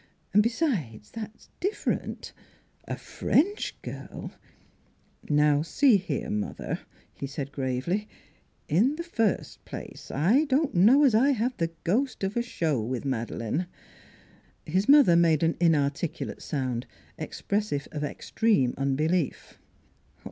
"And 0.33 0.41
besides, 0.41 1.11
that's 1.11 1.49
different: 1.59 2.33
a 2.85 2.97
French 2.97 3.79
girl" 3.83 4.31
Now, 5.29 5.61
see 5.61 5.97
here, 5.97 6.31
mother," 6.31 6.79
he 7.13 7.27
said 7.27 7.51
gravely:" 7.51 8.07
in 8.67 8.95
the 8.95 9.03
first 9.03 9.63
place, 9.63 10.09
I 10.09 10.45
don't 10.45 10.73
know 10.73 11.03
as 11.03 11.13
I 11.13 11.33
have 11.33 11.55
the 11.57 11.71
ghost 11.83 12.23
of 12.23 12.35
a 12.35 12.41
show 12.41 12.81
with 12.81 13.05
Madeleine" 13.05 13.67
His 14.65 14.89
mother 14.89 15.15
made 15.15 15.43
an 15.43 15.55
inarticulate 15.61 16.41
sound, 16.41 16.87
expres 17.19 17.67
sive 17.67 17.87
of 17.91 18.03
extreme 18.03 18.73
unbelief. 18.79 19.59